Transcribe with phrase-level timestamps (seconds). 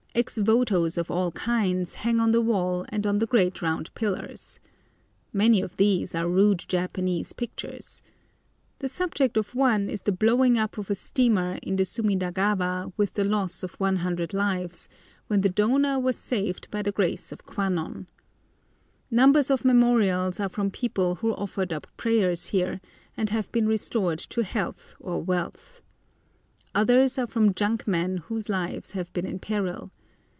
[0.13, 4.59] Ex votos of all kinds hang on the wall and on the great round pillars.
[5.31, 8.01] Many of these are rude Japanese pictures.
[8.79, 13.13] The subject of one is the blowing up of a steamer in the Sumidagawa with
[13.13, 14.89] the loss of 100 lives,
[15.27, 18.07] when the donor was saved by the grace of Kwan non.
[19.09, 22.81] Numbers of memorials are from people who offered up prayers here,
[23.15, 25.79] and have been restored to health or wealth.
[26.75, 29.89] Others are from junk men whose lives have been in peril.